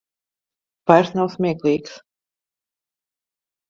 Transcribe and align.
Vairs 0.93 1.13
nav 1.19 1.31
smieklīgs. 1.35 1.97